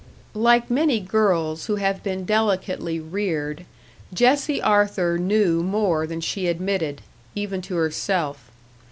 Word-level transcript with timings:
Like 0.33 0.71
many 0.71 0.99
girls 0.99 1.67
who 1.67 1.75
have 1.75 2.01
been 2.01 2.25
delicately 2.25 2.99
reared, 2.99 3.67
Jessie 4.11 4.59
Arthur 4.59 5.19
knew 5.19 5.61
more 5.61 6.07
than 6.07 6.21
she 6.21 6.47
admitted, 6.47 7.03
even 7.35 7.61
to 7.61 7.75
herself. 7.75 8.49